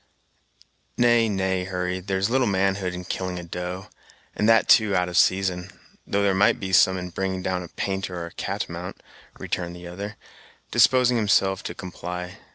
"Nay, 0.97 1.29
nay, 1.29 1.65
Hurry, 1.65 1.99
there's 1.99 2.27
little 2.27 2.47
manhood 2.47 2.95
in 2.95 3.05
killing 3.05 3.37
a 3.37 3.43
doe, 3.43 3.87
and 4.35 4.49
that 4.49 4.67
too 4.67 4.95
out 4.95 5.09
of 5.09 5.15
season; 5.15 5.69
though 6.07 6.23
there 6.23 6.33
might 6.33 6.59
be 6.59 6.73
some 6.73 6.97
in 6.97 7.11
bringing 7.11 7.43
down 7.43 7.61
a 7.61 7.67
painter 7.67 8.17
or 8.19 8.25
a 8.25 8.31
catamount," 8.33 9.03
returned 9.37 9.75
the 9.75 9.85
other, 9.85 10.17
disposing 10.71 11.17
himself 11.17 11.61
to 11.61 11.75
comply. 11.75 12.39